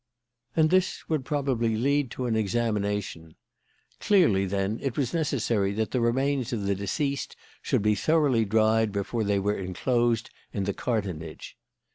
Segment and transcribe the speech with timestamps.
[0.55, 3.35] And this would probably lead to an examination.
[3.99, 8.91] Clearly, then, it was necessary that the remains of the deceased should be thoroughly dried
[8.91, 11.55] before they were enclosed in the cartonnage.